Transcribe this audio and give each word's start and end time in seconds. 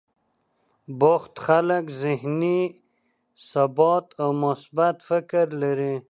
بوخت 0.99 1.33
خلک 1.45 1.85
ذهني 2.03 2.59
ثبات 3.49 4.07
او 4.21 4.29
مثبت 4.43 4.97
فکر 5.09 5.45
لري. 5.61 5.93